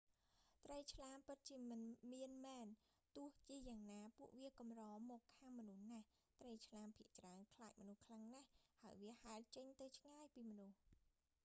[0.65, 1.57] ត្រីឆ្លាមពិតជា
[2.13, 2.67] មានមែន
[3.17, 6.05] ទោះជាយ៉ាងណាពួកវាកម្រមកខាំមនុស្សណាស់
[6.39, 8.47] ត្រីឆ្លាមភាគច្រើនខ្លាចមនុស្សខ្លាំងណាស់
[8.81, 10.77] ហើយវាហែលចេញទៅឆ្ងាយពីមនុស្ស